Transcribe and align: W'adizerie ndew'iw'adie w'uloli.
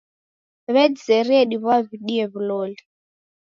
W'adizerie 0.73 1.41
ndew'iw'adie 1.45 2.23
w'uloli. 2.31 2.79